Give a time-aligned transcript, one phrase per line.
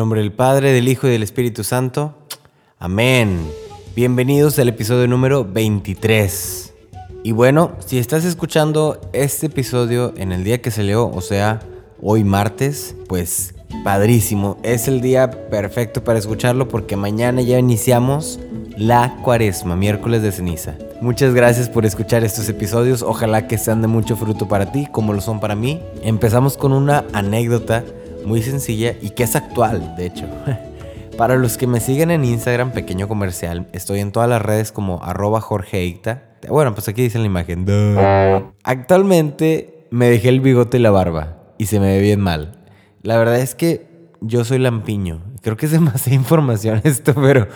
[0.00, 2.14] Nombre del Padre, del Hijo y del Espíritu Santo.
[2.78, 3.38] Amén.
[3.94, 6.72] Bienvenidos al episodio número 23.
[7.22, 11.60] Y bueno, si estás escuchando este episodio en el día que se leó, o sea,
[12.00, 13.54] hoy martes, pues
[13.84, 14.56] padrísimo.
[14.62, 18.40] Es el día perfecto para escucharlo porque mañana ya iniciamos
[18.78, 20.78] la cuaresma, miércoles de ceniza.
[21.02, 23.02] Muchas gracias por escuchar estos episodios.
[23.02, 25.82] Ojalá que sean de mucho fruto para ti, como lo son para mí.
[26.02, 27.84] Empezamos con una anécdota
[28.24, 30.26] muy sencilla y que es actual, de hecho.
[31.16, 35.02] Para los que me siguen en Instagram, pequeño comercial, estoy en todas las redes como
[35.02, 36.22] arroba jorgeita.
[36.48, 37.66] Bueno, pues aquí dice la imagen.
[38.62, 42.64] Actualmente me dejé el bigote y la barba y se me ve bien mal.
[43.02, 45.22] La verdad es que yo soy lampiño.
[45.42, 47.48] Creo que es demasiada información esto, pero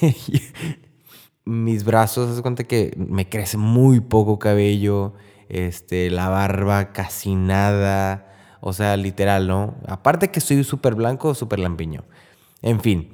[1.44, 5.14] mis brazos, se cuenta que me crece muy poco cabello,
[5.48, 8.31] este, la barba casi nada,
[8.64, 9.74] o sea, literal, ¿no?
[9.88, 12.04] Aparte que soy súper blanco, súper lampiño.
[12.62, 13.12] En fin,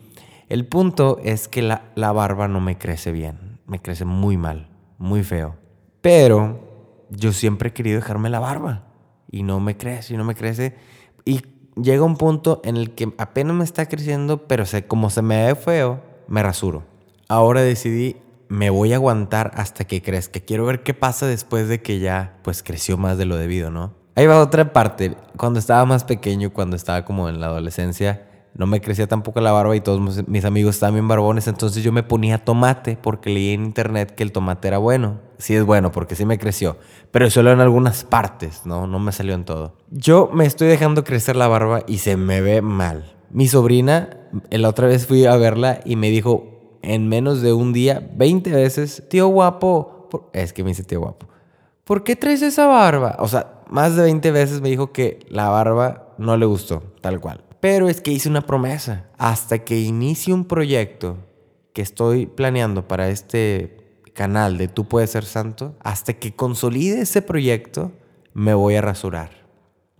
[0.50, 4.68] el punto es que la, la barba no me crece bien, me crece muy mal,
[4.98, 5.56] muy feo.
[6.02, 8.84] Pero yo siempre he querido dejarme la barba
[9.30, 10.76] y no me crece, y no me crece.
[11.24, 11.40] Y
[11.80, 15.46] llega un punto en el que apenas me está creciendo, pero sé, como se me
[15.46, 16.84] ve feo, me rasuro.
[17.26, 18.16] Ahora decidí,
[18.48, 20.40] me voy a aguantar hasta que crezca.
[20.40, 23.97] Quiero ver qué pasa después de que ya, pues, creció más de lo debido, ¿no?
[24.18, 25.14] Ahí va otra parte.
[25.36, 29.52] Cuando estaba más pequeño, cuando estaba como en la adolescencia, no me crecía tampoco la
[29.52, 33.66] barba y todos mis amigos bien barbones, entonces yo me ponía tomate porque leí en
[33.66, 35.20] internet que el tomate era bueno.
[35.38, 36.78] Sí es bueno porque sí me creció,
[37.12, 38.88] pero solo en algunas partes, ¿no?
[38.88, 39.76] No me salió en todo.
[39.92, 43.14] Yo me estoy dejando crecer la barba y se me ve mal.
[43.30, 44.10] Mi sobrina,
[44.50, 48.50] la otra vez fui a verla y me dijo en menos de un día 20
[48.50, 51.28] veces, tío guapo, es que me dice tío guapo,
[51.84, 53.14] ¿por qué traes esa barba?
[53.20, 57.20] O sea, más de 20 veces me dijo que la barba no le gustó, tal
[57.20, 57.44] cual.
[57.60, 59.06] Pero es que hice una promesa.
[59.18, 61.18] Hasta que inicie un proyecto
[61.72, 63.76] que estoy planeando para este
[64.14, 67.92] canal de Tú puedes ser santo, hasta que consolide ese proyecto,
[68.34, 69.37] me voy a rasurar.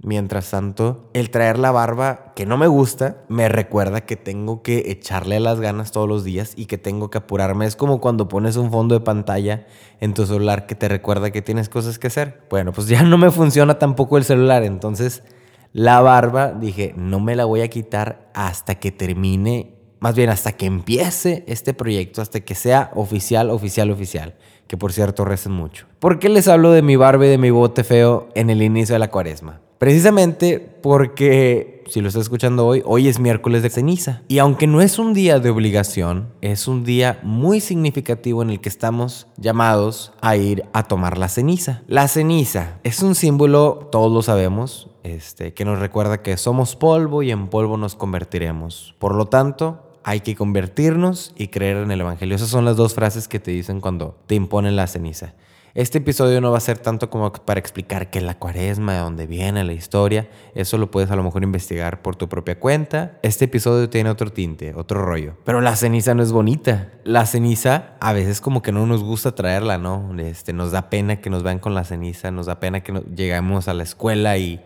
[0.01, 4.93] Mientras tanto, el traer la barba que no me gusta me recuerda que tengo que
[4.93, 7.67] echarle las ganas todos los días y que tengo que apurarme.
[7.67, 9.67] Es como cuando pones un fondo de pantalla
[10.01, 12.43] en tu celular que te recuerda que tienes cosas que hacer.
[12.49, 15.25] Bueno, pues ya no me funciona tampoco el celular, entonces
[15.73, 20.53] la barba, dije, no me la voy a quitar hasta que termine, más bien hasta
[20.53, 24.37] que empiece este proyecto, hasta que sea oficial, oficial, oficial.
[24.69, 25.87] Que por cierto recen mucho.
[25.99, 28.95] ¿Por qué les hablo de mi barba y de mi bote feo en el inicio
[28.95, 29.63] de la cuaresma?
[29.79, 34.23] Precisamente porque, si lo estás escuchando hoy, hoy es miércoles de ceniza.
[34.27, 38.61] Y aunque no es un día de obligación, es un día muy significativo en el
[38.61, 41.83] que estamos llamados a ir a tomar la ceniza.
[41.87, 47.23] La ceniza es un símbolo, todos lo sabemos, este, que nos recuerda que somos polvo
[47.23, 48.97] y en polvo nos convertiremos.
[48.99, 52.35] Por lo tanto, hay que convertirnos y creer en el Evangelio.
[52.35, 55.35] Esas son las dos frases que te dicen cuando te imponen la ceniza.
[55.79, 58.99] Este episodio no va a ser tanto como para explicar qué es la cuaresma, de
[58.99, 60.29] dónde viene la historia.
[60.57, 63.21] Eso lo puedes a lo mejor investigar por tu propia cuenta.
[63.23, 65.37] Este episodio tiene otro tinte, otro rollo.
[65.45, 66.89] Pero la ceniza no es bonita.
[67.05, 70.19] La ceniza a veces como que no nos gusta traerla, ¿no?
[70.19, 73.69] Este, nos da pena que nos vean con la ceniza, nos da pena que llegamos
[73.69, 74.61] a la escuela y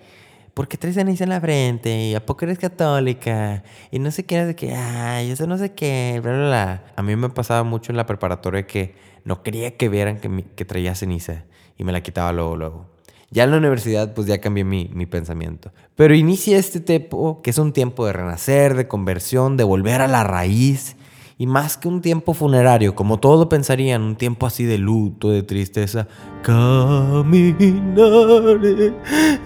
[0.55, 2.09] ¿por qué traes ceniza en la frente?
[2.09, 3.63] ¿Y a poco eres católica?
[3.91, 6.85] Y no sé qué, no sé qué, ay, eso no sé qué, bla, bla.
[6.97, 10.65] A mí me pasaba mucho en la preparatoria que no quería que vieran que, que
[10.65, 11.45] traía ceniza
[11.77, 12.87] y me la quitaba luego, luego.
[13.31, 15.73] Ya en la universidad, pues ya cambié mi, mi pensamiento.
[15.97, 20.07] Pero inicia este tiempo, que es un tiempo de renacer, de conversión, de volver a
[20.09, 20.97] la raíz
[21.43, 25.43] y más que un tiempo funerario, como todo pensarían, un tiempo así de luto, de
[25.43, 26.07] tristeza,
[26.41, 27.75] caminaré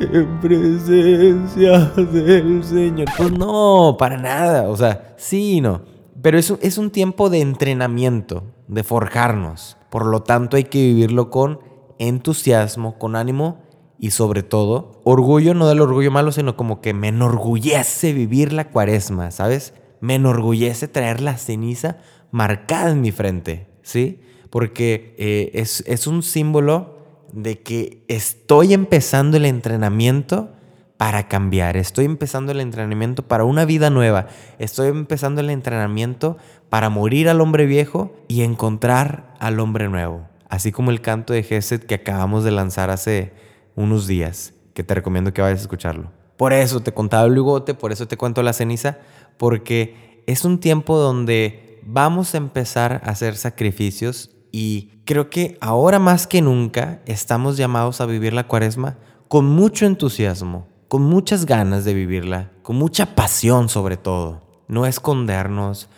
[0.01, 3.09] en presencia del Señor.
[3.17, 4.69] Pues no, para nada.
[4.69, 5.81] O sea, sí, no.
[6.21, 9.79] Pero es, es un tiempo de entrenamiento, de forjarnos.
[9.89, 11.61] Por lo tanto, hay que vivirlo con
[11.99, 13.63] entusiasmo, con ánimo
[13.99, 18.69] y sobre todo, orgullo, no del orgullo malo, sino como que me enorgullece vivir la
[18.69, 19.73] cuaresma, ¿sabes?
[20.01, 21.99] Me enorgullece traer la ceniza
[22.31, 24.21] marcada en mi frente, ¿sí?
[24.51, 26.97] Porque eh, es, es un símbolo
[27.33, 30.51] de que estoy empezando el entrenamiento
[30.97, 34.29] para cambiar, estoy empezando el entrenamiento para una vida nueva,
[34.59, 36.39] estoy empezando el entrenamiento
[36.71, 40.27] para morir al hombre viejo y encontrar al hombre nuevo.
[40.49, 43.33] Así como el canto de Gesed que acabamos de lanzar hace
[43.75, 46.11] unos días, que te recomiendo que vayas a escucharlo.
[46.37, 48.99] Por eso te contaba el bigote, por eso te cuento la ceniza,
[49.39, 55.99] porque es un tiempo donde vamos a empezar a hacer sacrificios y creo que ahora
[55.99, 58.99] más que nunca estamos llamados a vivir la cuaresma
[59.29, 64.43] con mucho entusiasmo, con muchas ganas de vivirla, con mucha pasión sobre todo.
[64.69, 65.89] no escondernos.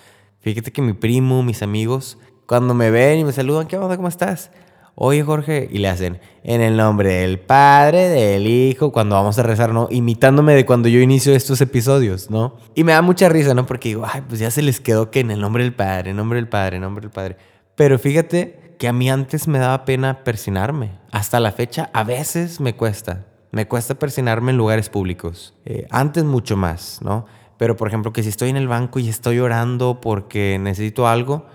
[0.40, 3.96] Fíjate que mi primo, mis amigos, cuando me ven y me saludan, ¿qué onda?
[3.96, 4.50] ¿Cómo estás?
[5.00, 9.44] Oye, Jorge, y le hacen, en el nombre del Padre, del Hijo, cuando vamos a
[9.44, 9.86] rezar, ¿no?
[9.92, 12.56] Imitándome de cuando yo inicio estos episodios, ¿no?
[12.74, 13.64] Y me da mucha risa, ¿no?
[13.64, 16.16] Porque digo, ay, pues ya se les quedó que en el nombre del Padre, en
[16.16, 17.36] nombre del Padre, en nombre del Padre.
[17.76, 20.98] Pero fíjate que a mí antes me daba pena persinarme.
[21.12, 23.24] Hasta la fecha, a veces me cuesta.
[23.52, 25.54] Me cuesta persinarme en lugares públicos.
[25.64, 27.24] Eh, antes mucho más, ¿no?
[27.56, 31.46] Pero por ejemplo, que si estoy en el banco y estoy orando porque necesito algo,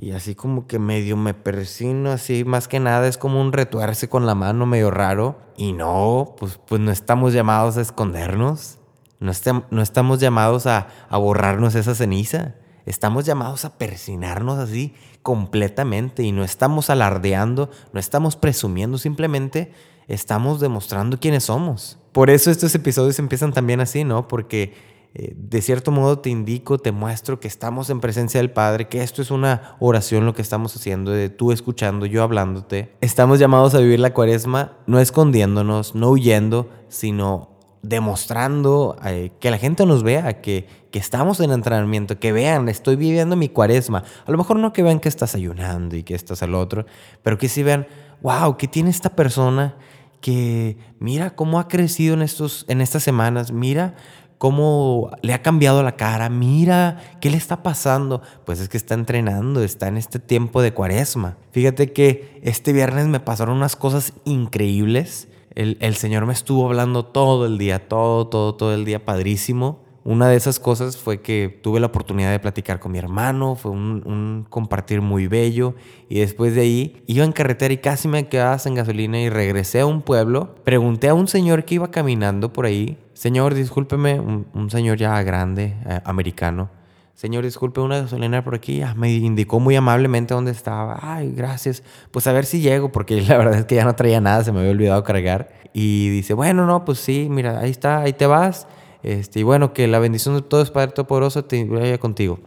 [0.00, 4.08] y así como que medio me persino, así más que nada es como un retuerce
[4.08, 5.40] con la mano medio raro.
[5.56, 8.78] Y no, pues, pues no estamos llamados a escondernos.
[9.18, 9.32] No,
[9.70, 12.54] no estamos llamados a, a borrarnos esa ceniza.
[12.86, 19.72] Estamos llamados a persinarnos así completamente y no estamos alardeando, no estamos presumiendo, simplemente
[20.06, 21.98] estamos demostrando quiénes somos.
[22.12, 24.28] Por eso estos episodios empiezan también así, ¿no?
[24.28, 24.74] Porque
[25.14, 29.02] eh, de cierto modo te indico, te muestro que estamos en presencia del Padre, que
[29.02, 32.94] esto es una oración lo que estamos haciendo, de tú escuchando, yo hablándote.
[33.00, 39.58] Estamos llamados a vivir la cuaresma no escondiéndonos, no huyendo, sino demostrando eh, que la
[39.58, 44.04] gente nos vea, que, que estamos en entrenamiento, que vean, estoy viviendo mi cuaresma.
[44.26, 46.86] A lo mejor no que vean que estás ayunando y que estás al otro,
[47.22, 47.86] pero que sí vean,
[48.20, 49.76] wow, ¿qué tiene esta persona?
[50.20, 53.94] Que mira cómo ha crecido en, estos, en estas semanas, mira
[54.38, 58.22] cómo le ha cambiado la cara, mira qué le está pasando.
[58.46, 61.36] Pues es que está entrenando, está en este tiempo de cuaresma.
[61.50, 65.28] Fíjate que este viernes me pasaron unas cosas increíbles.
[65.54, 69.80] El, Señor me estuvo hablando todo el día, todo, todo, todo el día, padrísimo.
[70.04, 73.72] Una de esas cosas fue que tuve la oportunidad de platicar con mi hermano, fue
[73.72, 75.74] un, un, compartir muy bello
[76.08, 79.80] y después de ahí iba en carretera y casi me quedaba sin gasolina y regresé
[79.80, 84.70] a un pueblo, pregunté a un señor que iba caminando por ahí Señor, discúlpeme, un,
[84.70, 86.70] señor ya grande, eh, americano.
[87.14, 88.80] Señor, disculpe, una gasolina por aquí.
[88.80, 91.00] Ah, me indicó muy amablemente dónde estaba.
[91.02, 91.82] Ay, gracias.
[92.12, 94.52] Pues a ver si llego, porque la verdad es que ya no traía nada, se
[94.52, 95.48] me había olvidado cargar.
[95.72, 98.68] Y dice, bueno, no, pues sí, mira, ahí está, ahí te vas.
[99.02, 102.38] Este, y bueno, que la bendición de todo es Padre Todopoderoso te vaya contigo.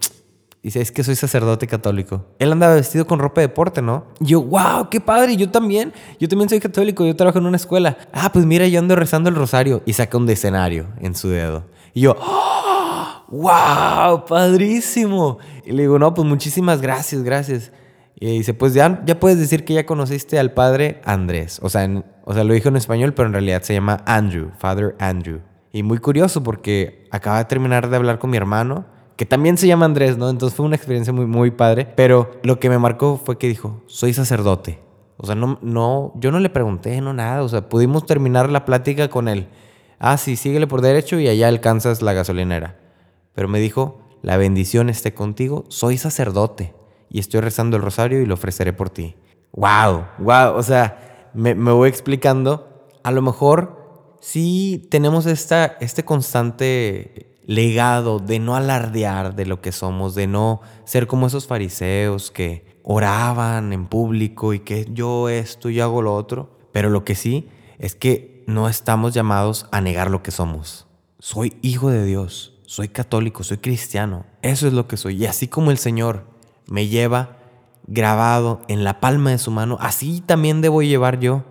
[0.64, 2.28] Dice, es que soy sacerdote católico.
[2.38, 4.06] Él andaba vestido con ropa de deporte, ¿no?
[4.20, 5.92] Y yo, wow, qué padre, yo también.
[6.20, 7.98] Yo también soy católico, yo trabajo en una escuela.
[8.14, 9.82] Ah, pues mira, yo ando rezando el rosario.
[9.88, 11.66] Y saca un decenario en su dedo.
[11.96, 12.16] Y yo,
[13.30, 15.40] wow, padrísimo.
[15.66, 17.72] Y le digo, no, pues muchísimas gracias, gracias.
[18.20, 21.60] Y dice, pues ya, ya puedes decir que ya conociste al padre Andrés.
[21.64, 21.90] O sea,
[22.24, 25.40] o sea, lo dijo en español, pero en realidad se llama Andrew, Father Andrew.
[25.74, 28.86] Y muy curioso porque acaba de terminar de hablar con mi hermano
[29.22, 30.32] que también se llama Andrés, ¿no?
[30.32, 31.86] Entonces fue una experiencia muy, muy padre.
[31.96, 34.80] Pero lo que me marcó fue que dijo, soy sacerdote.
[35.18, 37.44] O sea, no, no, yo no le pregunté, no nada.
[37.44, 39.48] O sea, pudimos terminar la plática con él.
[40.00, 42.80] Ah, sí, síguele por derecho y allá alcanzas la gasolinera.
[43.36, 46.74] Pero me dijo, la bendición esté contigo, soy sacerdote
[47.08, 49.18] y estoy rezando el rosario y lo ofreceré por ti.
[49.52, 50.04] ¡Wow!
[50.18, 50.56] ¡Wow!
[50.56, 52.88] O sea, me, me voy explicando.
[53.04, 59.74] A lo mejor sí tenemos esta, este constante legado de no alardear de lo que
[59.74, 65.70] somos, de no ser como esos fariseos que oraban en público y que yo esto,
[65.70, 66.58] y hago lo otro.
[66.72, 70.88] Pero lo que sí es que no estamos llamados a negar lo que somos.
[71.20, 74.26] Soy hijo de Dios, soy católico, soy cristiano.
[74.42, 75.22] Eso es lo que soy.
[75.22, 76.28] Y así como el Señor
[76.68, 77.38] me lleva
[77.86, 81.44] grabado en la palma de su mano, así también debo llevar yo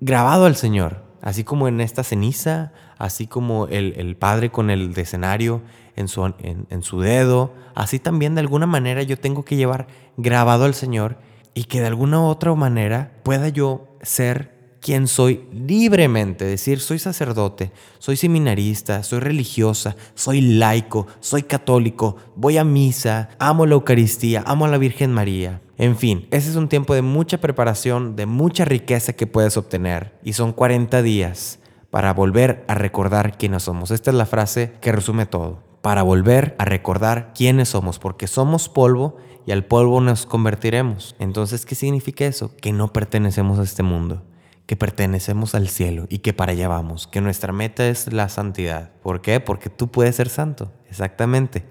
[0.00, 1.11] grabado al Señor.
[1.22, 5.62] Así como en esta ceniza, así como el, Padre con el decenario
[5.96, 9.86] en su, en, su dedo, así también de alguna manera yo tengo que llevar
[10.16, 11.16] grabado al Señor
[11.54, 16.98] y que de alguna u otra manera pueda yo ser quien soy libremente, decir, soy
[16.98, 24.42] sacerdote, soy seminarista, soy religiosa, soy laico, soy católico, voy a misa, amo la Eucaristía,
[24.44, 25.62] amo a la Virgen María.
[25.78, 30.18] En fin, ese es un tiempo de mucha preparación, de mucha riqueza que puedes obtener.
[30.24, 31.60] Y son 40 días
[31.90, 33.90] para volver a recordar quiénes somos.
[33.92, 35.60] Esta es la frase que resume todo.
[35.80, 41.16] Para volver a recordar quiénes somos, porque somos polvo y al polvo nos convertiremos.
[41.18, 42.56] Entonces, ¿qué significa eso?
[42.56, 44.22] Que no pertenecemos a este mundo,
[44.66, 48.90] que pertenecemos al cielo y que para allá vamos, que nuestra meta es la santidad.
[49.02, 49.40] ¿Por qué?
[49.40, 51.64] Porque tú puedes ser santo, exactamente.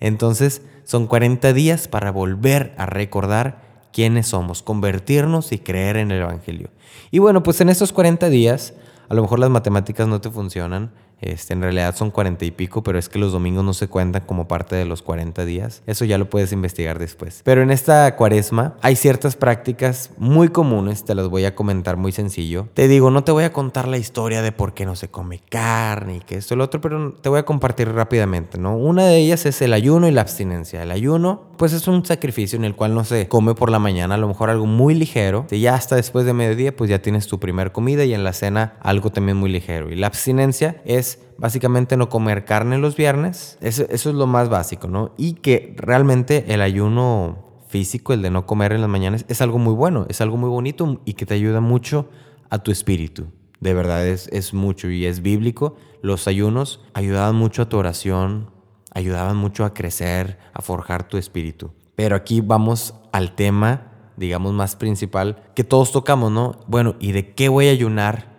[0.00, 6.20] Entonces, son 40 días para volver a recordar quiénes somos, convertirnos y creer en el
[6.20, 6.70] Evangelio.
[7.10, 8.74] Y bueno, pues en estos 40 días,
[9.08, 12.82] a lo mejor las matemáticas no te funcionan, Este, en realidad son cuarenta y pico,
[12.82, 15.82] pero es que los domingos no se cuentan como parte de los 40 días.
[15.86, 17.40] Eso ya lo puedes investigar después.
[17.44, 22.12] Pero en esta cuaresma hay ciertas prácticas muy comunes, te las voy a comentar muy
[22.12, 22.68] sencillo.
[22.74, 25.40] Te digo, no te voy a contar la historia de por qué no se come
[25.48, 28.76] carne y que esto y lo otro, pero te voy a compartir rápidamente, ¿no?
[28.76, 30.82] Una de ellas es el ayuno y la abstinencia.
[30.82, 34.16] El ayuno, pues es un sacrificio en el cual no se come por la mañana,
[34.16, 35.46] a lo mejor algo muy ligero.
[35.50, 38.32] Y ya hasta después de mediodía, pues ya tienes tu primer comida y en la
[38.32, 39.90] cena algo también muy ligero.
[39.90, 41.05] Y la abstinencia es
[41.38, 43.58] básicamente no comer carne los viernes.
[43.60, 45.12] Eso, eso, es lo más básico, ¿no?
[45.16, 49.58] Y que realmente el ayuno físico, el de no comer en las mañanas, es algo
[49.58, 52.08] muy bueno, es algo muy bonito y que te ayuda mucho
[52.50, 53.26] a tu espíritu.
[53.60, 55.76] De verdad es, es mucho y es bíblico.
[56.02, 58.50] Los ayunos ayudaban mucho a tu oración,
[58.92, 61.72] ayudaban mucho a crecer, a forjar tu espíritu.
[61.94, 66.60] Pero aquí vamos al tema, digamos, más principal que todos tocamos, ¿no?
[66.66, 68.35] Bueno, ¿y de qué voy a ayunar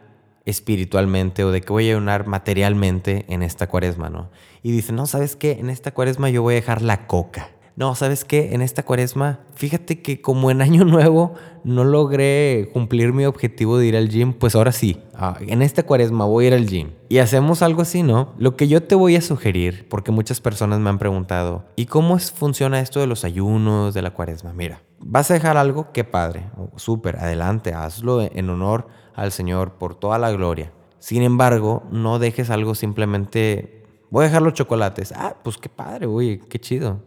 [0.48, 4.32] espiritualmente o de qué voy a ayunar materialmente en esta cuaresma, ¿no?
[4.64, 5.52] Y dice, no, ¿sabes qué?
[5.60, 7.50] En esta cuaresma yo voy a dejar la coca.
[7.76, 8.56] No, ¿sabes qué?
[8.56, 13.86] En esta cuaresma, fíjate que como en año nuevo no logré cumplir mi objetivo de
[13.88, 16.92] ir al gym, pues ahora sí, ah, en esta cuaresma voy a ir al gym.
[17.10, 18.34] Y hacemos algo así, ¿no?
[18.38, 22.18] Lo que yo te voy a sugerir, porque muchas personas me han preguntado, ¿y cómo
[22.18, 24.54] funciona esto de los ayunos, de la cuaresma?
[24.54, 26.46] Mira, vas a dejar algo, qué padre,
[26.78, 28.88] súper, adelante, hazlo en honor
[29.18, 30.72] al Señor por toda la gloria.
[31.00, 35.12] Sin embargo, no dejes algo simplemente, voy a dejar los chocolates.
[35.12, 37.04] Ah, pues qué padre, uy, qué chido.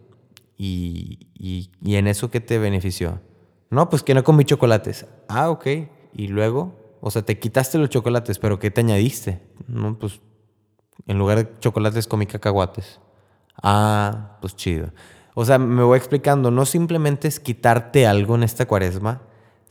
[0.57, 3.21] Y, y, en eso, ¿qué te benefició?
[3.69, 5.07] No, pues que no comí chocolates.
[5.27, 5.65] Ah, ok.
[6.13, 9.41] Y luego, o sea, te quitaste los chocolates, pero ¿qué te añadiste?
[9.67, 10.19] No, pues
[11.07, 12.99] en lugar de chocolates comí cacahuates.
[13.63, 14.91] Ah, pues chido.
[15.33, 19.21] O sea, me voy explicando, no simplemente es quitarte algo en esta cuaresma,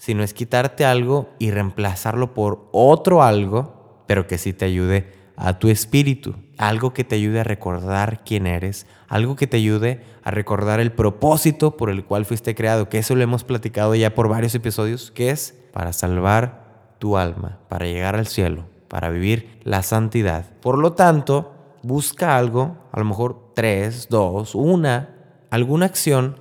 [0.00, 5.58] sino es quitarte algo y reemplazarlo por otro algo, pero que sí te ayude a
[5.58, 10.30] tu espíritu, algo que te ayude a recordar quién eres, algo que te ayude a
[10.30, 14.28] recordar el propósito por el cual fuiste creado, que eso lo hemos platicado ya por
[14.30, 19.82] varios episodios, que es para salvar tu alma, para llegar al cielo, para vivir la
[19.82, 20.46] santidad.
[20.62, 21.52] Por lo tanto,
[21.82, 25.10] busca algo, a lo mejor tres, dos, una,
[25.50, 26.39] alguna acción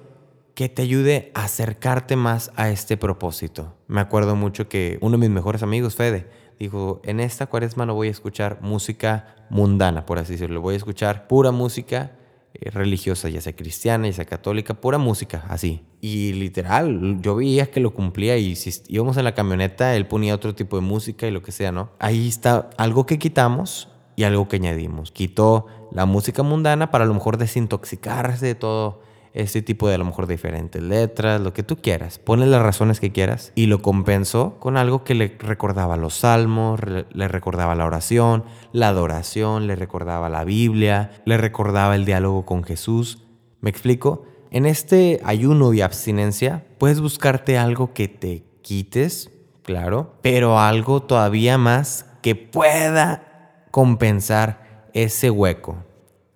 [0.59, 3.77] que te ayude a acercarte más a este propósito.
[3.87, 6.27] Me acuerdo mucho que uno de mis mejores amigos, Fede,
[6.59, 10.77] dijo, en esta cuaresma no voy a escuchar música mundana, por así decirlo, voy a
[10.77, 12.11] escuchar pura música
[12.53, 15.85] eh, religiosa, ya sea cristiana, ya sea católica, pura música, así.
[16.01, 20.35] Y literal, yo veía que lo cumplía y si íbamos en la camioneta, él ponía
[20.35, 21.91] otro tipo de música y lo que sea, ¿no?
[21.99, 23.87] Ahí está algo que quitamos
[24.17, 25.13] y algo que añadimos.
[25.13, 29.97] Quitó la música mundana para a lo mejor desintoxicarse de todo este tipo de a
[29.97, 32.19] lo mejor diferentes letras, lo que tú quieras.
[32.19, 36.79] Pone las razones que quieras y lo compensó con algo que le recordaba los salmos,
[36.81, 42.63] le recordaba la oración, la adoración, le recordaba la Biblia, le recordaba el diálogo con
[42.63, 43.23] Jesús.
[43.61, 44.23] ¿Me explico?
[44.51, 49.31] En este ayuno y abstinencia puedes buscarte algo que te quites,
[49.63, 55.83] claro, pero algo todavía más que pueda compensar ese hueco.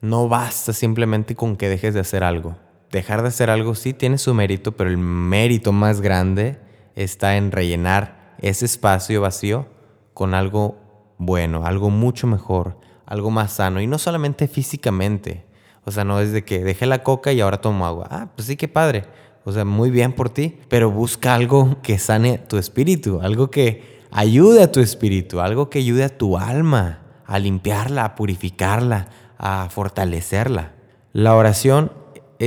[0.02, 2.58] No basta simplemente con que dejes de hacer algo
[2.94, 6.60] dejar de hacer algo sí tiene su mérito, pero el mérito más grande
[6.96, 9.68] está en rellenar ese espacio vacío
[10.14, 10.78] con algo
[11.18, 13.82] bueno, algo mucho mejor, algo más sano.
[13.82, 15.46] Y no solamente físicamente.
[15.86, 18.08] O sea, no es de que dejé la coca y ahora tomo agua.
[18.10, 19.04] Ah, pues sí, qué padre.
[19.44, 20.60] O sea, muy bien por ti.
[20.70, 25.80] Pero busca algo que sane tu espíritu, algo que ayude a tu espíritu, algo que
[25.80, 29.08] ayude a tu alma a limpiarla, a purificarla,
[29.38, 30.74] a fortalecerla.
[31.12, 31.92] La oración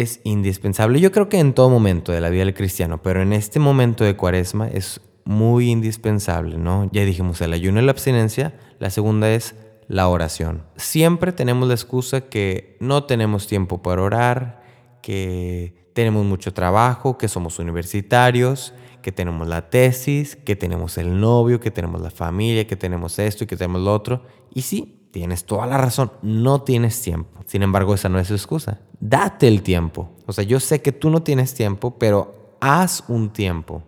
[0.00, 1.00] es indispensable.
[1.00, 4.04] Yo creo que en todo momento de la vida del cristiano, pero en este momento
[4.04, 6.88] de cuaresma es muy indispensable, ¿no?
[6.92, 9.54] Ya dijimos el ayuno y la abstinencia, la segunda es
[9.88, 10.64] la oración.
[10.76, 14.62] Siempre tenemos la excusa que no tenemos tiempo para orar,
[15.02, 21.60] que tenemos mucho trabajo, que somos universitarios, que tenemos la tesis, que tenemos el novio,
[21.60, 24.22] que tenemos la familia, que tenemos esto y que tenemos lo otro.
[24.52, 27.40] Y sí, Tienes toda la razón, no tienes tiempo.
[27.46, 28.80] Sin embargo, esa no es su excusa.
[29.00, 30.11] Date el tiempo.
[30.26, 33.82] O sea, yo sé que tú no tienes tiempo, pero haz un tiempo.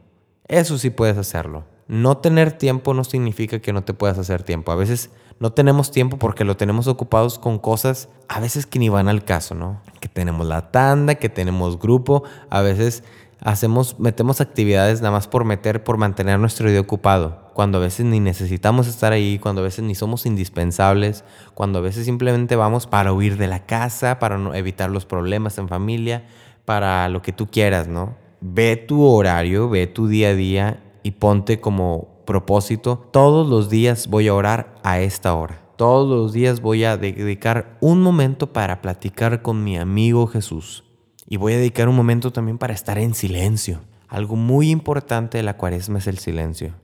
[0.46, 1.66] Eso sí puedes hacerlo.
[1.86, 4.72] No tener tiempo no significa que no te puedas hacer tiempo.
[4.72, 8.88] A veces no tenemos tiempo porque lo tenemos ocupados con cosas a veces que ni
[8.88, 9.82] van al caso, ¿no?
[10.00, 13.04] Que tenemos la tanda, que tenemos grupo, a veces
[13.42, 18.06] hacemos metemos actividades nada más por meter por mantener nuestro día ocupado cuando a veces
[18.06, 21.24] ni necesitamos estar ahí, cuando a veces ni somos indispensables,
[21.54, 25.58] cuando a veces simplemente vamos para huir de la casa, para no evitar los problemas
[25.58, 26.24] en familia,
[26.64, 28.14] para lo que tú quieras, ¿no?
[28.40, 34.06] Ve tu horario, ve tu día a día y ponte como propósito, todos los días
[34.06, 35.60] voy a orar a esta hora.
[35.74, 40.84] Todos los días voy a dedicar un momento para platicar con mi amigo Jesús.
[41.26, 43.80] Y voy a dedicar un momento también para estar en silencio.
[44.06, 46.74] Algo muy importante de la cuaresma es el silencio.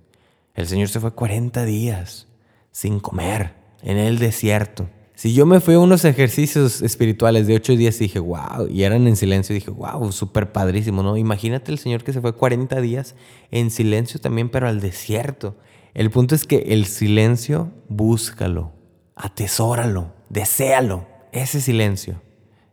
[0.55, 2.29] El Señor se fue 40 días
[2.71, 4.89] sin comer en el desierto.
[5.17, 8.83] Si yo me fui a unos ejercicios espirituales de 8 días y dije, wow, y
[8.83, 11.17] eran en silencio, dije, wow, súper padrísimo, ¿no?
[11.17, 13.15] Imagínate el Señor que se fue 40 días
[13.53, 15.57] en silencio también, pero al desierto.
[15.93, 18.73] El punto es que el silencio, búscalo,
[19.15, 22.21] atesóralo, deséalo, ese silencio.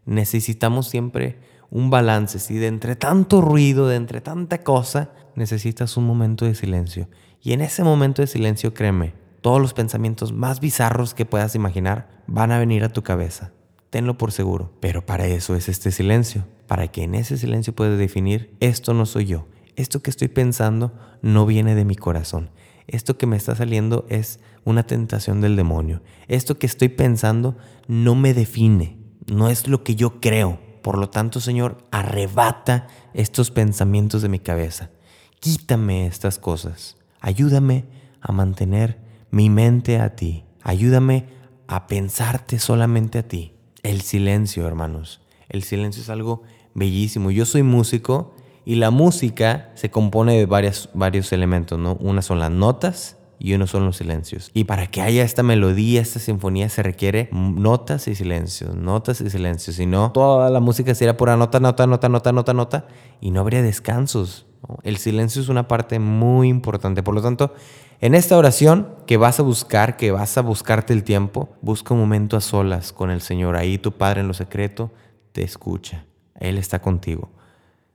[0.05, 1.37] Necesitamos siempre
[1.69, 6.55] un balance, si de entre tanto ruido, de entre tanta cosa, necesitas un momento de
[6.55, 7.07] silencio.
[7.41, 12.23] Y en ese momento de silencio, créeme, todos los pensamientos más bizarros que puedas imaginar
[12.27, 13.51] van a venir a tu cabeza.
[13.89, 14.71] Tenlo por seguro.
[14.79, 16.45] Pero para eso es este silencio.
[16.67, 19.47] Para que en ese silencio puedas definir, esto no soy yo.
[19.75, 22.51] Esto que estoy pensando no viene de mi corazón.
[22.87, 26.01] Esto que me está saliendo es una tentación del demonio.
[26.27, 27.57] Esto que estoy pensando
[27.87, 30.59] no me define, no es lo que yo creo.
[30.81, 34.91] Por lo tanto, Señor, arrebata estos pensamientos de mi cabeza.
[35.39, 36.97] Quítame estas cosas.
[37.21, 37.85] Ayúdame
[38.19, 38.99] a mantener
[39.29, 40.43] mi mente a ti.
[40.63, 41.27] Ayúdame
[41.67, 43.53] a pensarte solamente a ti.
[43.83, 45.21] El silencio, hermanos.
[45.47, 47.31] El silencio es algo bellísimo.
[47.31, 48.35] Yo soy músico
[48.65, 51.95] y la música se compone de varios elementos, ¿no?
[51.95, 54.51] Una son las notas y uno son los silencios.
[54.53, 59.29] Y para que haya esta melodía, esta sinfonía, se requiere notas y silencios, notas y
[59.31, 59.77] silencios.
[59.77, 62.87] Si no, toda la música sería pura nota, nota, nota, nota, nota, nota,
[63.19, 64.45] y no habría descansos.
[64.83, 67.03] El silencio es una parte muy importante.
[67.03, 67.53] Por lo tanto,
[67.99, 71.99] en esta oración que vas a buscar, que vas a buscarte el tiempo, busca un
[71.99, 73.55] momento a solas con el Señor.
[73.55, 74.91] Ahí tu Padre en lo secreto
[75.31, 76.05] te escucha.
[76.39, 77.29] Él está contigo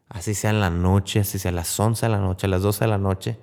[0.08, 2.62] así sea en la noche, así sea a las 11 de la noche, a las
[2.62, 3.38] 12 de la noche,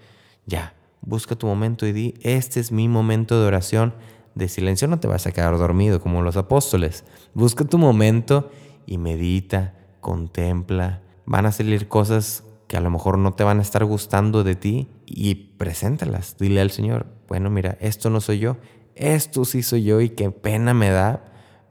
[0.45, 3.93] ya, busca tu momento y di, este es mi momento de oración,
[4.35, 7.03] de silencio, no te vas a quedar dormido como los apóstoles.
[7.35, 8.49] Busca tu momento
[8.87, 11.01] y medita, contempla.
[11.25, 12.43] Van a salir cosas
[12.73, 16.37] que a lo mejor no te van a estar gustando de ti y preséntalas.
[16.39, 18.57] Dile al Señor, bueno, mira, esto no soy yo,
[18.95, 21.23] esto sí soy yo y qué pena me da,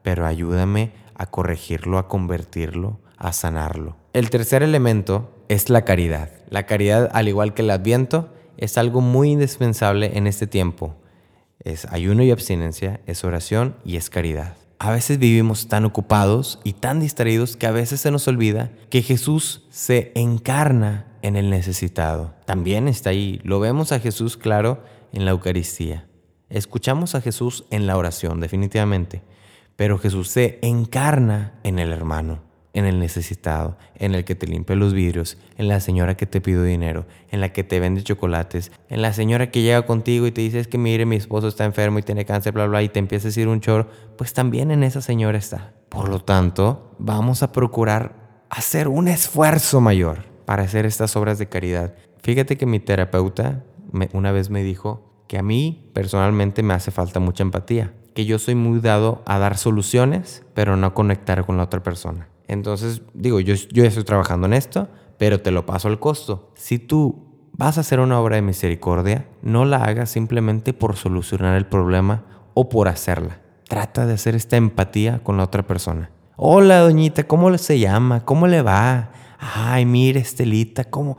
[0.05, 3.97] pero ayúdame a corregirlo, a convertirlo, a sanarlo.
[4.13, 6.31] El tercer elemento es la caridad.
[6.49, 10.95] La caridad, al igual que el adviento, es algo muy indispensable en este tiempo.
[11.59, 14.55] Es ayuno y abstinencia, es oración y es caridad.
[14.83, 19.01] A veces vivimos tan ocupados y tan distraídos que a veces se nos olvida que
[19.01, 22.35] Jesús se encarna en el necesitado.
[22.47, 23.41] También está ahí.
[23.45, 26.09] Lo vemos a Jesús claro en la Eucaristía.
[26.51, 29.23] Escuchamos a Jesús en la oración, definitivamente.
[29.77, 32.41] Pero Jesús se encarna en el hermano
[32.75, 36.41] en el necesitado, en el que te limpia los vidrios, en la señora que te
[36.41, 40.33] pide dinero, en la que te vende chocolates, en la señora que llega contigo y
[40.33, 42.89] te dice es que mire mi esposo está enfermo y tiene cáncer, bla, bla, y
[42.89, 45.75] te empieza a decir un choro, pues también en esa señora está.
[45.89, 51.49] Por lo tanto, vamos a procurar hacer un esfuerzo mayor para hacer estas obras de
[51.49, 51.95] caridad.
[52.23, 53.65] Fíjate que mi terapeuta
[54.13, 58.39] una vez me dijo que a mí personalmente me hace falta mucha empatía, que yo
[58.39, 62.29] soy muy dado a dar soluciones, pero no conectar con la otra persona.
[62.49, 66.53] Entonces, digo, yo, yo estoy trabajando en esto, pero te lo paso al costo.
[66.55, 71.57] Si tú vas a hacer una obra de misericordia, no la hagas simplemente por solucionar
[71.57, 72.25] el problema
[72.55, 73.41] o por hacerla.
[73.69, 76.11] Trata de hacer esta empatía con la otra persona.
[76.37, 78.25] Hola, doñita, ¿cómo se llama?
[78.25, 79.13] ¿Cómo le va?
[79.39, 81.17] Ay, mire, Estelita, ¿cómo?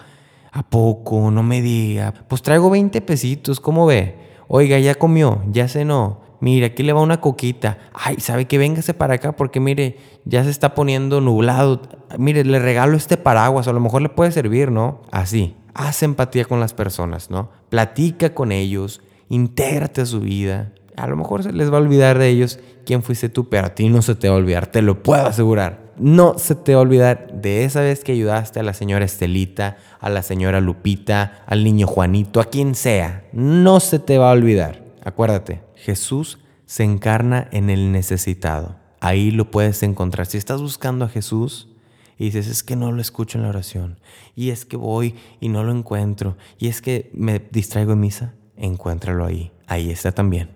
[0.51, 1.31] ¿A poco?
[1.31, 2.13] No me diga.
[2.27, 4.17] Pues traigo 20 pesitos, ¿cómo ve?
[4.47, 8.93] Oiga, ya comió, ya cenó mire, aquí le va una coquita, ay, ¿sabe que Véngase
[8.93, 11.81] para acá porque mire, ya se está poniendo nublado,
[12.17, 15.01] mire, le regalo este paraguas, a lo mejor le puede servir, ¿no?
[15.09, 17.49] Así, haz empatía con las personas, ¿no?
[17.69, 20.73] Platica con ellos, intégrate a su vida.
[20.97, 23.73] A lo mejor se les va a olvidar de ellos quién fuiste tú, pero a
[23.73, 25.93] ti no se te va a olvidar, te lo puedo asegurar.
[25.97, 29.77] No se te va a olvidar de esa vez que ayudaste a la señora Estelita,
[30.01, 33.23] a la señora Lupita, al niño Juanito, a quien sea.
[33.31, 34.83] No se te va a olvidar.
[35.05, 38.77] Acuérdate, Jesús se encarna en el necesitado.
[39.01, 40.27] Ahí lo puedes encontrar.
[40.27, 41.67] Si estás buscando a Jesús
[42.17, 43.99] y dices, es que no lo escucho en la oración,
[44.33, 48.33] y es que voy y no lo encuentro, y es que me distraigo en misa,
[48.55, 49.51] encuéntralo ahí.
[49.67, 50.51] Ahí está también.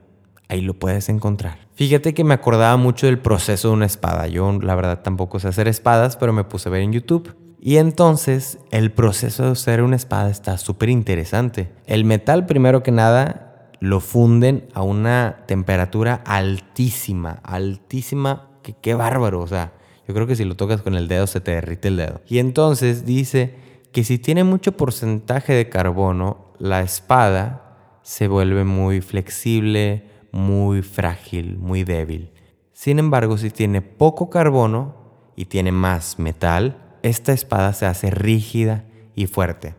[0.48, 1.60] Ahí lo puedes encontrar.
[1.74, 4.28] Fíjate que me acordaba mucho del proceso de una espada.
[4.28, 7.36] Yo la verdad tampoco sé hacer espadas, pero me puse a ver en YouTube.
[7.60, 11.74] Y entonces el proceso de hacer una espada está súper interesante.
[11.86, 13.46] El metal, primero que nada,
[13.80, 19.74] lo funden a una temperatura altísima, altísima, que qué bárbaro, o sea,
[20.08, 22.22] yo creo que si lo tocas con el dedo se te derrite el dedo.
[22.28, 23.56] Y entonces dice
[23.92, 31.58] que si tiene mucho porcentaje de carbono, la espada se vuelve muy flexible, muy frágil,
[31.58, 32.32] muy débil.
[32.72, 34.96] Sin embargo, si tiene poco carbono
[35.36, 38.86] y tiene más metal, esta espada se hace rígida
[39.16, 39.76] y fuerte.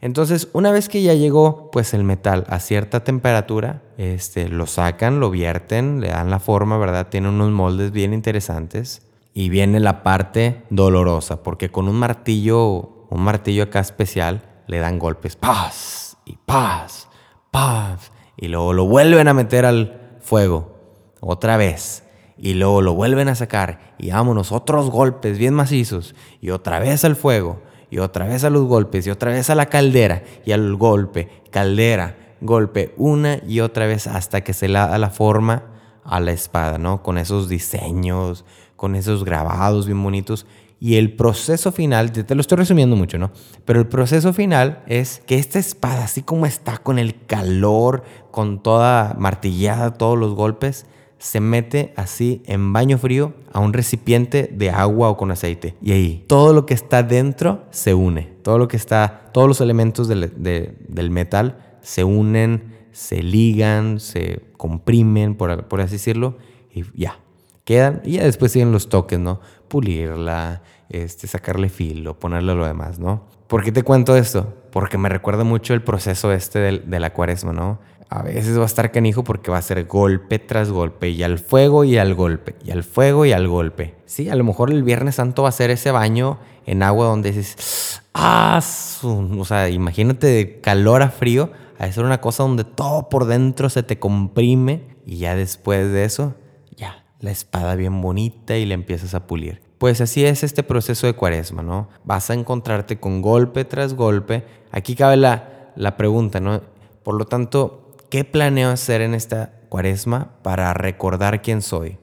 [0.00, 5.18] Entonces, una vez que ya llegó pues el metal a cierta temperatura, este, lo sacan,
[5.18, 7.08] lo vierten, le dan la forma, ¿verdad?
[7.08, 9.02] Tiene unos moldes bien interesantes.
[9.34, 14.98] Y viene la parte dolorosa, porque con un martillo, un martillo acá especial, le dan
[14.98, 17.08] golpes, paz y paz,
[17.50, 20.74] paz, y luego lo vuelven a meter al fuego,
[21.20, 22.04] otra vez,
[22.36, 27.04] y luego lo vuelven a sacar, y vámonos, otros golpes bien macizos, y otra vez
[27.04, 30.52] al fuego, y otra vez a los golpes, y otra vez a la caldera, y
[30.52, 35.64] al golpe, caldera, golpe, una y otra vez hasta que se le da la forma
[36.04, 37.02] a la espada, ¿no?
[37.02, 38.44] Con esos diseños,
[38.76, 40.46] con esos grabados bien bonitos.
[40.80, 43.32] Y el proceso final, te lo estoy resumiendo mucho, ¿no?
[43.64, 48.62] Pero el proceso final es que esta espada, así como está con el calor, con
[48.62, 50.86] toda martillada, todos los golpes,
[51.18, 55.74] se mete así en baño frío a un recipiente de agua o con aceite.
[55.82, 58.36] Y ahí todo lo que está dentro se une.
[58.42, 64.40] Todo lo que está, todos los elementos del, del metal se unen, se ligan, se
[64.56, 66.36] comprimen, por, por así decirlo,
[66.72, 67.18] y ya,
[67.64, 68.02] quedan.
[68.04, 69.40] Y ya después siguen los toques, ¿no?
[69.68, 73.26] Pulirla, este, sacarle filo, ponerle lo demás, ¿no?
[73.46, 74.54] ¿Por qué te cuento esto?
[74.70, 77.78] Porque me recuerda mucho el proceso este de, la cuaresma, ¿no?
[78.10, 81.38] A veces va a estar canijo porque va a ser golpe tras golpe, y al
[81.38, 83.96] fuego y al golpe, y al fuego y al golpe.
[84.06, 87.32] Sí, a lo mejor el Viernes Santo va a ser ese baño en agua donde
[87.32, 88.60] dices, ah,
[89.02, 93.68] o sea, imagínate de calor a frío, a ser una cosa donde todo por dentro
[93.68, 96.34] se te comprime, y ya después de eso,
[96.76, 99.62] ya, la espada bien bonita y la empiezas a pulir.
[99.78, 101.88] Pues así es este proceso de cuaresma, ¿no?
[102.04, 104.44] Vas a encontrarte con golpe tras golpe.
[104.72, 106.62] Aquí cabe la, la pregunta, ¿no?
[107.04, 111.98] Por lo tanto, ¿qué planeo hacer en esta cuaresma para recordar quién soy?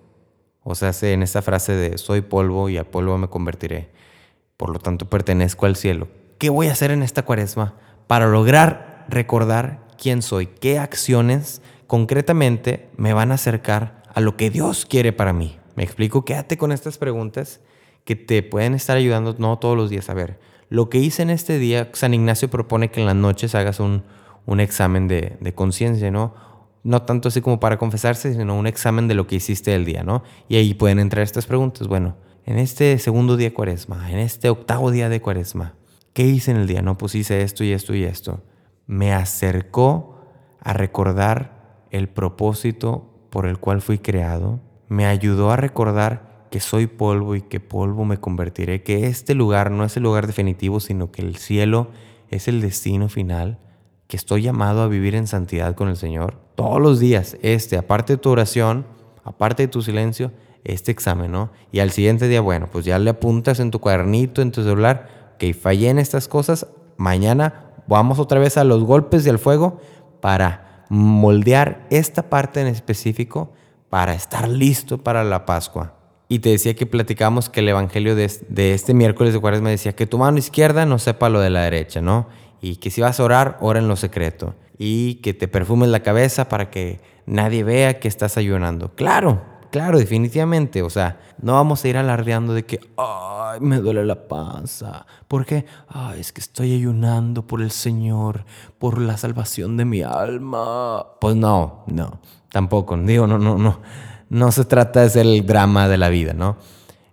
[0.63, 3.89] O sea, en esta frase de soy polvo y a polvo me convertiré.
[4.58, 6.08] Por lo tanto, pertenezco al cielo.
[6.38, 7.76] ¿Qué voy a hacer en esta cuaresma
[8.08, 10.48] para lograr recordar quién soy?
[10.48, 15.60] ¿Qué acciones concretamente me van a acercar a lo que Dios quiere para mí?
[15.76, 17.62] Me explico, quédate con estas preguntas
[18.06, 20.10] que te pueden estar ayudando no todos los días.
[20.10, 20.39] A ver,
[20.70, 24.04] lo que hice en este día, San Ignacio propone que en las noches hagas un,
[24.46, 26.34] un examen de, de conciencia, ¿no?
[26.84, 30.04] No tanto así como para confesarse, sino un examen de lo que hiciste el día,
[30.04, 30.24] ¿no?
[30.48, 31.88] Y ahí pueden entrar estas preguntas.
[31.88, 35.74] Bueno, en este segundo día de cuaresma, en este octavo día de cuaresma,
[36.14, 36.84] ¿qué hice en el día?
[36.84, 38.44] No, pues hice esto y esto y esto.
[38.86, 40.20] Me acercó
[40.60, 46.88] a recordar el propósito por el cual fui creado, me ayudó a recordar que soy
[46.88, 51.12] polvo y que polvo me convertiré, que este lugar no es el lugar definitivo, sino
[51.12, 51.90] que el cielo
[52.30, 53.60] es el destino final,
[54.15, 56.39] estoy llamado a vivir en santidad con el Señor.
[56.56, 58.86] Todos los días, este, aparte de tu oración,
[59.23, 60.32] aparte de tu silencio,
[60.63, 61.51] este examen, ¿no?
[61.71, 65.36] Y al siguiente día, bueno, pues ya le apuntas en tu cuadernito, en tu celular,
[65.38, 69.80] que fallé en estas cosas, mañana vamos otra vez a los golpes al fuego
[70.21, 73.54] para moldear esta parte en específico
[73.89, 75.93] para estar listo para la Pascua.
[76.28, 78.25] Y te decía que platicamos que el evangelio de,
[78.73, 82.01] este miércoles de cuaresma decía que tu mano izquierda no sepa lo de la derecha,
[82.01, 82.28] ¿no?
[82.65, 84.56] Y que si vas a orar, ora en lo secreto.
[84.80, 88.95] Y que te perfumes la cabeza para que nadie vea que estás ayunando.
[88.95, 90.82] Claro, claro, definitivamente.
[90.82, 95.06] O sea, no vamos a ir alardeando de que, ay, me duele la panza.
[95.28, 95.67] ¿Por qué?
[95.88, 98.45] Ay, es que estoy ayunando por el Señor,
[98.80, 101.06] por la salvación de mi alma.
[101.21, 102.19] Pues no, no.
[102.51, 103.80] Tampoco, digo, no, no, no.
[104.30, 106.58] No se trata de ser el drama de la vida, ¿no?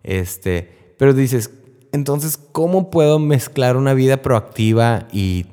[0.03, 1.51] Este, pero dices,
[1.93, 5.47] entonces, ¿cómo puedo mezclar una vida proactiva y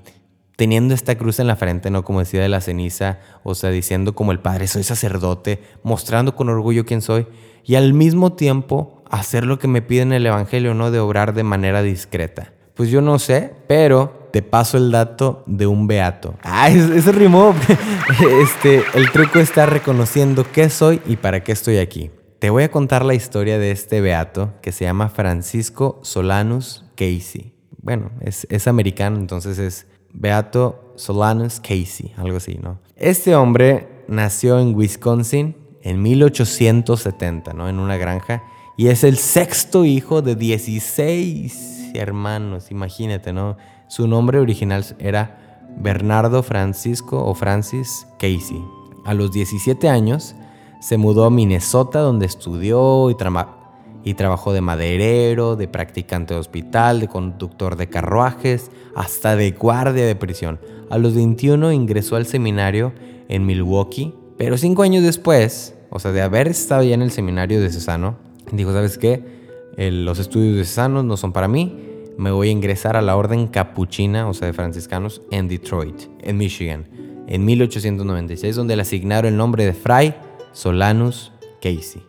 [0.56, 2.04] teniendo esta cruz en la frente, ¿no?
[2.04, 6.49] Como decía de la ceniza, o sea, diciendo como el Padre, soy sacerdote, mostrando con
[6.49, 7.28] orgullo quién soy,
[7.63, 10.91] y al mismo tiempo hacer lo que me pide en el Evangelio, ¿no?
[10.91, 12.52] De obrar de manera discreta.
[12.73, 16.36] Pues yo no sé, pero te paso el dato de un beato.
[16.43, 17.54] Ah, eso, rimó.
[18.41, 22.12] Este, el truco está reconociendo qué soy y para qué estoy aquí.
[22.39, 27.54] Te voy a contar la historia de este beato que se llama Francisco Solanus Casey.
[27.82, 32.80] Bueno, es, es americano, entonces es Beato Solanus Casey, algo así, ¿no?
[32.95, 37.67] Este hombre nació en Wisconsin en 1870, ¿no?
[37.67, 38.41] En una granja.
[38.78, 43.58] Y es el sexto hijo de 16 hermanos, imagínate, ¿no?
[43.89, 48.63] Su nombre original era Bernardo Francisco o Francis Casey.
[49.04, 50.36] A los 17 años
[50.80, 57.08] se mudó a Minnesota donde estudió y, trabajó de maderero, de practicante de hospital, de
[57.08, 60.60] conductor de carruajes, hasta de guardia de prisión.
[60.89, 62.94] A los 21 ingresó al seminario
[63.28, 67.62] en Milwaukee, Pero cinco años después, o sea, de haber estado ya en el seminario
[67.62, 68.18] de Cesano,
[68.52, 69.38] dijo, ¿sabes qué?
[69.78, 71.86] los estudios de Cesano no son para mí.
[72.18, 76.38] Me voy a ingresar a la orden capuchina, o sea, de franciscanos, en Detroit, en
[76.38, 76.88] Michigan,
[77.28, 80.15] en 1896, donde le asignaron el nombre de Fray
[80.51, 81.31] Solanus
[81.62, 82.03] Casey.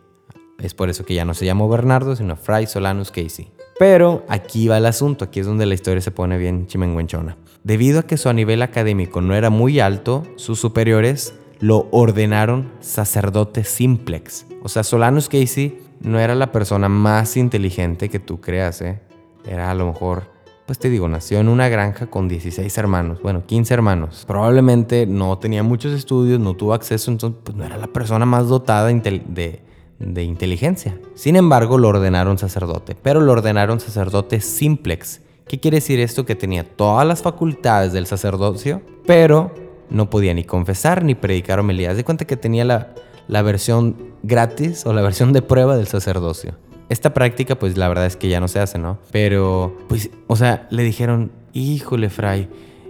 [0.58, 3.50] Es por eso que ya no se llamó Bernardo, sino Fray Solanus Casey.
[3.78, 7.38] Pero aquí va el asunto, aquí es donde la historia se pone bien chimenguenchona.
[7.64, 13.64] Debido a que su nivel académico no era muy alto, sus superiores lo ordenaron sacerdote
[13.64, 14.46] simplex.
[14.62, 19.00] O sea, Solanus Casey no era la persona más inteligente que tú creas, ¿eh?
[19.46, 20.24] Era a lo mejor,
[20.70, 24.22] pues te digo, nació en una granja con 16 hermanos, bueno, 15 hermanos.
[24.24, 28.46] Probablemente no tenía muchos estudios, no tuvo acceso, entonces pues no era la persona más
[28.46, 29.62] dotada de,
[29.98, 30.96] de inteligencia.
[31.16, 35.22] Sin embargo, lo ordenaron sacerdote, pero lo ordenaron sacerdote simplex.
[35.48, 36.24] ¿Qué quiere decir esto?
[36.24, 39.52] Que tenía todas las facultades del sacerdocio, pero
[39.90, 41.96] no podía ni confesar ni predicar homilías.
[41.96, 42.94] De cuenta que tenía la,
[43.26, 46.54] la versión gratis o la versión de prueba del sacerdocio.
[46.90, 48.98] Esta práctica, pues la verdad es que ya no se hace, ¿no?
[49.12, 52.48] Pero, pues, o sea, le dijeron, híjole, Fray,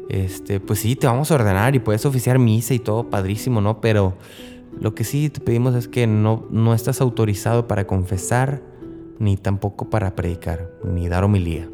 [0.08, 3.82] este, pues sí, te vamos a ordenar y puedes oficiar misa y todo, padrísimo, ¿no?
[3.82, 4.14] Pero
[4.80, 8.62] lo que sí te pedimos es que no, no estás autorizado para confesar,
[9.18, 11.68] ni tampoco para predicar, ni dar homilía.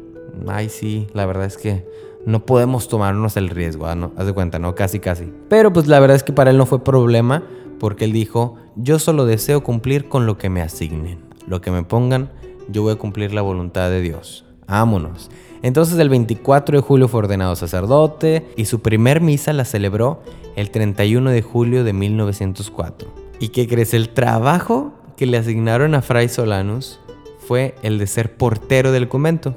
[0.47, 1.87] Ay, sí, la verdad es que
[2.25, 4.11] no podemos tomarnos el riesgo, ¿no?
[4.17, 4.75] Haz de cuenta, ¿no?
[4.75, 5.31] Casi, casi.
[5.47, 7.43] Pero pues la verdad es que para él no fue problema
[7.79, 11.26] porque él dijo, yo solo deseo cumplir con lo que me asignen.
[11.47, 12.29] Lo que me pongan,
[12.69, 14.45] yo voy a cumplir la voluntad de Dios.
[14.67, 15.31] Vámonos.
[15.63, 20.21] Entonces el 24 de julio fue ordenado sacerdote y su primer misa la celebró
[20.55, 23.13] el 31 de julio de 1904.
[23.39, 23.93] ¿Y qué crees?
[23.93, 26.99] El trabajo que le asignaron a Fray Solanus
[27.39, 29.55] fue el de ser portero del convento.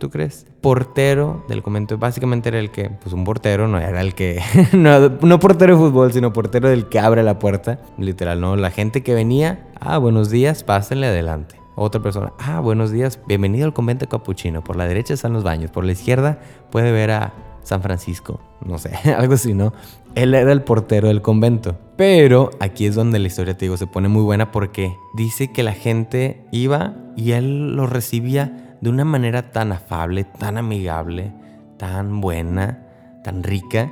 [0.00, 0.46] ¿Tú crees?
[0.62, 1.98] Portero del convento.
[1.98, 4.40] Básicamente era el que, pues un portero, no era el que,
[4.72, 7.80] no, portero de fútbol, sino portero del que abre la puerta.
[7.98, 8.56] Literal, ¿no?
[8.56, 11.60] La gente que venía, ah, buenos días, pásenle adelante.
[11.76, 14.64] Otra persona, ah, buenos días, bienvenido al convento capuchino.
[14.64, 16.38] Por la derecha están los baños, por la izquierda
[16.70, 19.74] puede ver a San Francisco, no sé, algo así, ¿no?
[20.14, 21.76] Él era el portero del convento.
[21.98, 25.62] Pero aquí es donde la historia, te digo, se pone muy buena porque dice que
[25.62, 31.32] la gente iba y él lo recibía de una manera tan afable, tan amigable,
[31.76, 32.86] tan buena,
[33.24, 33.90] tan rica,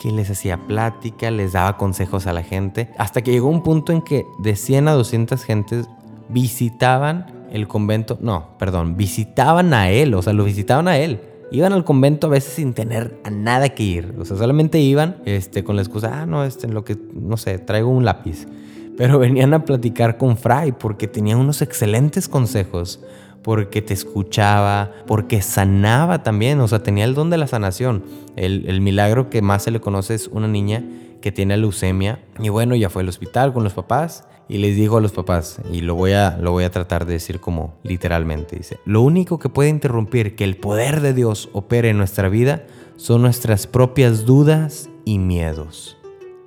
[0.00, 3.92] que les hacía plática, les daba consejos a la gente, hasta que llegó un punto
[3.92, 5.88] en que de 100 a 200 gentes
[6.28, 11.20] visitaban el convento, no, perdón, visitaban a él, o sea, lo visitaban a él.
[11.52, 15.18] Iban al convento a veces sin tener a nada que ir, o sea, solamente iban
[15.24, 18.48] este, con la excusa, ah, no, este, lo que, no sé, traigo un lápiz.
[18.96, 23.00] Pero venían a platicar con Fray porque tenía unos excelentes consejos
[23.44, 28.02] porque te escuchaba, porque sanaba también, o sea, tenía el don de la sanación.
[28.36, 30.82] El, milagro que más se le conoce es una niña
[31.20, 34.96] que tiene leucemia y bueno, ya fue al hospital con los papás y les dijo
[34.96, 38.56] a los papás, y lo voy a, lo voy a tratar de decir como literalmente,
[38.56, 42.64] dice, lo único que puede interrumpir que el poder de Dios opere en nuestra vida
[42.96, 45.98] son nuestras propias dudas y miedos.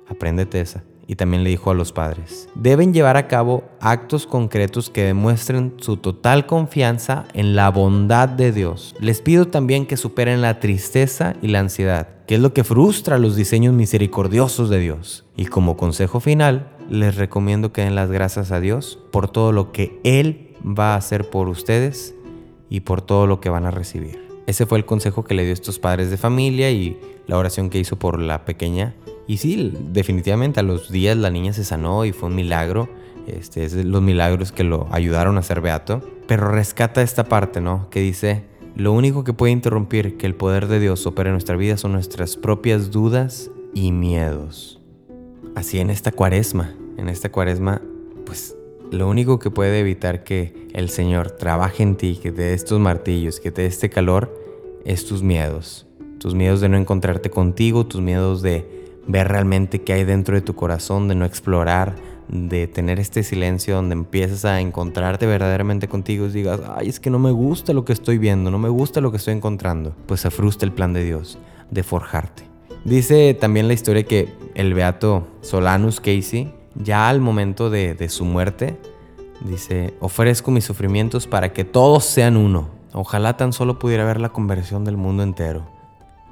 [0.08, 4.90] Apréndete esa y también le dijo a los padres, deben llevar a cabo actos concretos
[4.90, 8.94] que demuestren su total confianza en la bondad de Dios.
[9.00, 13.16] Les pido también que superen la tristeza y la ansiedad, que es lo que frustra
[13.16, 15.24] los diseños misericordiosos de Dios.
[15.34, 19.72] Y como consejo final, les recomiendo que den las gracias a Dios por todo lo
[19.72, 22.14] que Él va a hacer por ustedes
[22.68, 24.28] y por todo lo que van a recibir.
[24.46, 27.78] Ese fue el consejo que le dio estos padres de familia y la oración que
[27.78, 28.94] hizo por la pequeña
[29.28, 32.88] y sí, definitivamente a los días la niña se sanó y fue un milagro.
[33.26, 36.00] Este, es los milagros que lo ayudaron a ser beato.
[36.26, 37.90] Pero rescata esta parte, ¿no?
[37.90, 41.56] Que dice, lo único que puede interrumpir que el poder de Dios opere en nuestra
[41.56, 44.80] vida son nuestras propias dudas y miedos.
[45.54, 47.82] Así en esta cuaresma, en esta cuaresma,
[48.24, 48.56] pues
[48.90, 52.80] lo único que puede evitar que el Señor trabaje en ti, que te dé estos
[52.80, 54.34] martillos, que te dé este calor,
[54.86, 55.86] es tus miedos.
[56.18, 58.77] Tus miedos de no encontrarte contigo, tus miedos de
[59.08, 61.96] ver realmente qué hay dentro de tu corazón, de no explorar,
[62.28, 67.10] de tener este silencio donde empiezas a encontrarte verdaderamente contigo y digas, ay, es que
[67.10, 70.20] no me gusta lo que estoy viendo, no me gusta lo que estoy encontrando, pues
[70.20, 71.38] se frustra el plan de Dios
[71.70, 72.44] de forjarte.
[72.84, 78.24] Dice también la historia que el beato Solanus Casey, ya al momento de, de su
[78.24, 78.76] muerte,
[79.40, 82.68] dice, ofrezco mis sufrimientos para que todos sean uno.
[82.92, 85.66] Ojalá tan solo pudiera ver la conversión del mundo entero.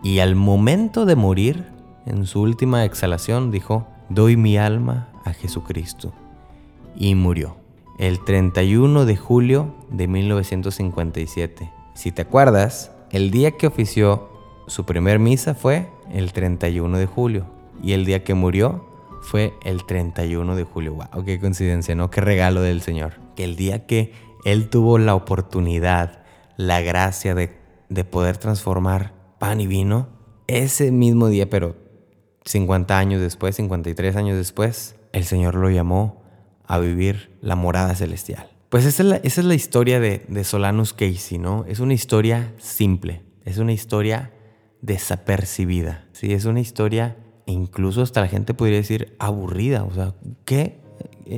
[0.03, 1.76] Y al momento de morir,
[2.07, 6.13] en su última exhalación dijo, doy mi alma a Jesucristo.
[6.95, 7.57] Y murió.
[7.99, 11.71] El 31 de julio de 1957.
[11.95, 14.29] Si te acuerdas, el día que ofició
[14.67, 17.47] su primer misa fue el 31 de julio.
[17.83, 18.85] Y el día que murió
[19.23, 20.95] fue el 31 de julio.
[20.95, 22.11] Wow, qué coincidencia, ¿no?
[22.11, 23.15] Qué regalo del Señor.
[23.35, 24.13] Que el día que
[24.45, 26.23] Él tuvo la oportunidad,
[26.57, 27.57] la gracia de,
[27.89, 30.09] de poder transformar pan y vino,
[30.47, 31.86] ese mismo día, pero
[32.47, 36.23] 50 años después, 53 años después, el Señor lo llamó
[36.65, 38.49] a vivir la morada celestial.
[38.69, 41.65] Pues esa es la, historia de, de Solanus Casey, ¿no?
[41.69, 44.33] Es una historia simple, es una historia
[44.81, 46.33] desapercibida, ¿sí?
[46.33, 50.81] Es una historia, incluso hasta la gente podría decir aburrida, o sea, ¿qué?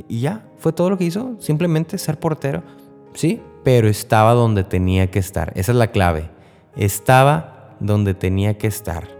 [0.09, 2.63] Y ya, fue todo lo que hizo, simplemente ser portero,
[3.15, 3.41] ¿sí?
[3.63, 6.31] Pero estaba donde tenía que estar, esa es la clave,
[6.77, 9.18] estaba donde tenía que estar,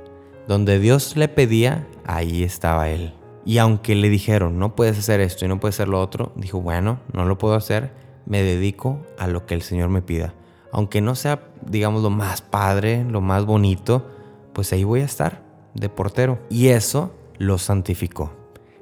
[0.49, 3.13] donde Dios le pedía, ahí estaba Él.
[3.45, 6.61] Y aunque le dijeron, no puedes hacer esto y no puedes hacer lo otro, dijo,
[6.61, 7.93] bueno, no lo puedo hacer,
[8.25, 10.35] me dedico a lo que el Señor me pida.
[10.73, 14.07] Aunque no sea, digamos, lo más padre, lo más bonito,
[14.55, 15.43] pues ahí voy a estar
[15.75, 16.39] de portero.
[16.49, 18.33] Y eso lo santificó.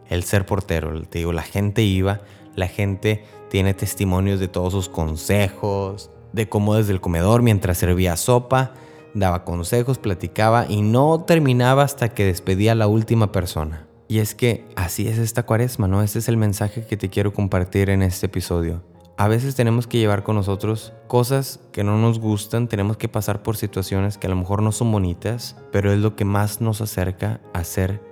[0.08, 2.20] El ser portero, te digo, la gente iba,
[2.54, 8.16] la gente tiene testimonios de todos sus consejos, de cómo desde el comedor mientras servía
[8.16, 8.72] sopa,
[9.16, 13.86] daba consejos, platicaba y no terminaba hasta que despedía a la última persona.
[14.08, 16.02] Y es que así es esta cuaresma, ¿no?
[16.02, 18.84] Este es el mensaje que te quiero compartir en este episodio.
[19.18, 23.42] A veces tenemos que llevar con nosotros cosas que no nos gustan, tenemos que pasar
[23.42, 26.82] por situaciones que a lo mejor no son bonitas, pero es lo que más nos
[26.82, 28.02] acerca a ser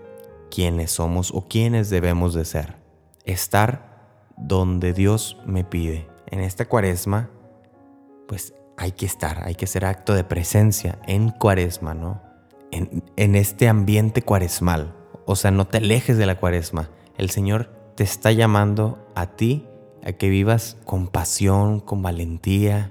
[0.50, 2.76] quienes somos o quienes debemos de ser.
[3.26, 6.08] Estar donde Dios me pide.
[6.30, 7.28] En esta cuaresma,
[8.26, 12.22] pues hay que estar, hay que hacer acto de presencia en cuaresma, ¿no?
[12.70, 14.94] En, en este ambiente cuaresmal.
[15.26, 16.90] O sea, no te alejes de la cuaresma.
[17.16, 19.66] El Señor te está llamando a ti
[20.04, 22.90] a que vivas con pasión, con valentía,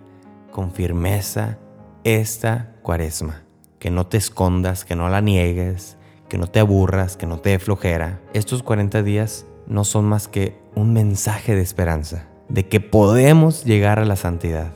[0.52, 1.60] con firmeza
[2.04, 3.44] esta cuaresma.
[3.80, 5.98] Que no te escondas, que no la niegues,
[6.30, 8.22] que no te aburras, que no te dé flojera.
[8.34, 14.00] Estos 40 días no son más que un mensaje de esperanza, de que podemos llegar
[14.00, 14.72] a la santidad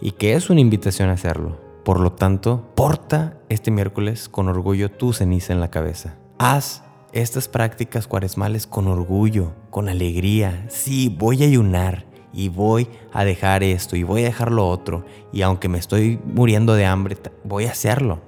[0.00, 1.58] y que es una invitación a hacerlo.
[1.84, 6.16] Por lo tanto, porta este miércoles con orgullo tu ceniza en la cabeza.
[6.38, 6.82] Haz
[7.12, 10.66] estas prácticas cuaresmales con orgullo, con alegría.
[10.68, 15.04] Sí, voy a ayunar y voy a dejar esto y voy a dejar lo otro.
[15.32, 18.20] Y aunque me estoy muriendo de hambre, voy a hacerlo.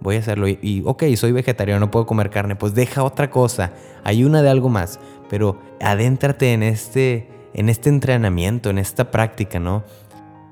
[0.00, 0.46] Voy a hacerlo.
[0.46, 2.54] Y, ok, soy vegetariano, no puedo comer carne.
[2.54, 3.72] Pues deja otra cosa.
[4.04, 5.00] Ayuna de algo más.
[5.28, 9.82] Pero adéntrate en este, en este entrenamiento, en esta práctica, ¿no?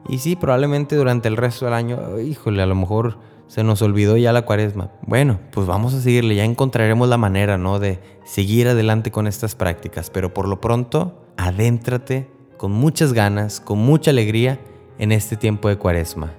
[0.09, 4.16] Y sí, probablemente durante el resto del año, híjole, a lo mejor se nos olvidó
[4.16, 4.90] ya la cuaresma.
[5.03, 7.79] Bueno, pues vamos a seguirle, ya encontraremos la manera, ¿no?
[7.79, 13.79] De seguir adelante con estas prácticas, pero por lo pronto, adéntrate con muchas ganas, con
[13.79, 14.61] mucha alegría
[14.99, 16.33] en este tiempo de cuaresma.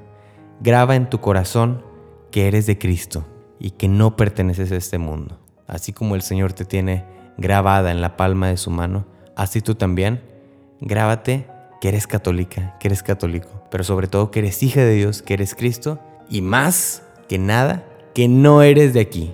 [0.62, 1.84] Graba en tu corazón
[2.32, 3.26] que eres de Cristo
[3.60, 5.40] y que no perteneces a este mundo.
[5.68, 7.06] Así como el Señor te tiene
[7.38, 10.24] grabada en la palma de su mano, así tú también,
[10.82, 11.48] grábate
[11.82, 15.34] que eres católica, que eres católico, pero sobre todo que eres hija de Dios, que
[15.34, 19.34] eres Cristo y más que nada, que no eres de aquí,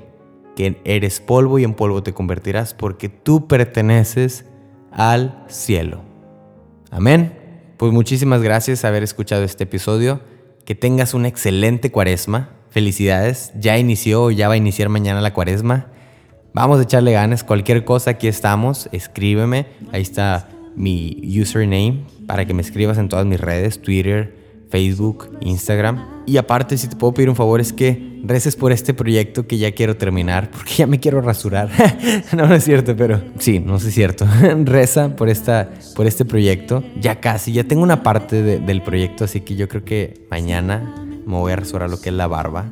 [0.56, 4.45] que eres polvo y en polvo te convertirás porque tú perteneces
[4.91, 6.01] al cielo.
[6.91, 7.39] Amén.
[7.77, 10.21] Pues muchísimas gracias por haber escuchado este episodio.
[10.65, 12.49] Que tengas una excelente cuaresma.
[12.69, 13.51] Felicidades.
[13.60, 15.88] Ya inició, ya va a iniciar mañana la cuaresma.
[16.53, 17.43] Vamos a echarle ganas.
[17.43, 18.88] Cualquier cosa, aquí estamos.
[18.91, 19.65] Escríbeme.
[19.91, 26.03] Ahí está mi username para que me escribas en todas mis redes, Twitter, Facebook, Instagram.
[26.25, 29.59] Y aparte, si te puedo pedir un favor, es que reces por este proyecto que
[29.59, 31.69] ya quiero terminar, porque ya me quiero rasurar.
[32.36, 34.25] no, no es cierto, pero sí, no es cierto.
[34.63, 36.83] Reza por, esta, por este proyecto.
[36.99, 41.36] Ya casi, ya tengo una parte del proyecto, así que yo creo que mañana me
[41.36, 42.65] voy a rasurar lo que es la barba.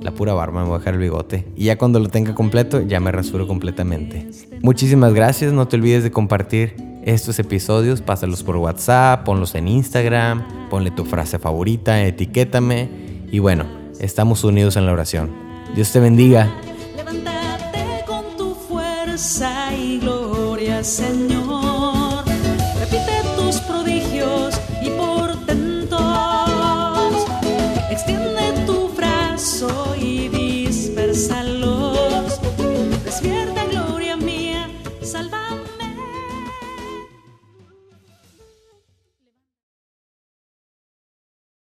[0.00, 1.44] La pura barba, me voy a dejar el bigote.
[1.56, 4.26] Y ya cuando lo tenga completo, ya me rasuro completamente.
[4.62, 10.68] Muchísimas gracias, no te olvides de compartir estos episodios, pásalos por WhatsApp, ponlos en Instagram,
[10.68, 12.88] ponle tu frase favorita, etiquétame
[13.30, 13.64] y bueno,
[14.00, 15.30] estamos unidos en la oración.
[15.76, 16.52] Dios te bendiga.
[16.96, 21.25] Levántate con tu fuerza y gloria, Señor.